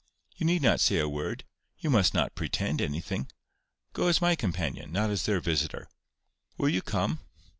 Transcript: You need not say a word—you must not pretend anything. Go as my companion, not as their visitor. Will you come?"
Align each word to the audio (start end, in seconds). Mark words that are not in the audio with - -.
You 0.35 0.47
need 0.47 0.63
not 0.63 0.79
say 0.79 0.97
a 0.97 1.07
word—you 1.07 1.91
must 1.91 2.15
not 2.15 2.33
pretend 2.33 2.81
anything. 2.81 3.27
Go 3.93 4.07
as 4.07 4.19
my 4.19 4.35
companion, 4.35 4.91
not 4.91 5.11
as 5.11 5.27
their 5.27 5.39
visitor. 5.39 5.91
Will 6.57 6.69
you 6.69 6.81
come?" 6.81 7.19